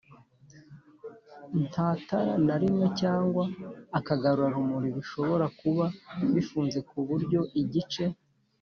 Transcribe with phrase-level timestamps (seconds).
[1.67, 3.43] Nta tara na rimwe cyangwa
[3.99, 5.85] akagarurumuri bishobora kuba
[6.33, 8.03] bifunze ku buryo igice